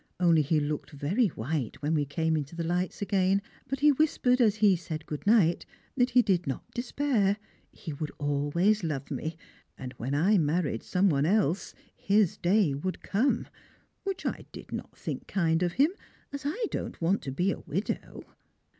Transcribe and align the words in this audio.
Only 0.19 0.41
he 0.41 0.59
looked 0.59 0.89
very 0.89 1.27
white 1.27 1.79
when 1.83 1.93
we 1.93 2.05
came 2.05 2.35
into 2.35 2.55
the 2.55 2.63
lights 2.63 3.03
again, 3.03 3.39
but 3.67 3.81
he 3.81 3.91
whispered 3.91 4.41
as 4.41 4.55
he 4.55 4.75
said 4.75 5.05
good 5.05 5.27
night 5.27 5.63
that 5.95 6.09
he 6.09 6.23
did 6.23 6.47
not 6.47 6.63
despair; 6.73 7.37
he 7.71 7.93
would 7.93 8.09
always 8.17 8.83
love 8.83 9.11
me, 9.11 9.37
and 9.77 9.93
when 9.97 10.15
I 10.15 10.39
married 10.39 10.81
some 10.81 11.07
one 11.07 11.27
else 11.27 11.75
his 11.95 12.35
day 12.35 12.73
would 12.73 13.03
come, 13.03 13.47
which 14.03 14.25
I 14.25 14.47
did 14.51 14.71
not 14.71 14.97
think 14.97 15.27
kind 15.27 15.61
of 15.61 15.73
him, 15.73 15.91
as 16.33 16.47
I 16.47 16.65
don't 16.71 16.99
want 16.99 17.21
to 17.21 17.31
be 17.31 17.51
a 17.51 17.59
widow. 17.59 18.23